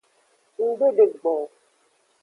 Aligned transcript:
Ng 0.63 0.71
de 0.79 0.87
degbo 0.97 1.31
o. 1.41 1.45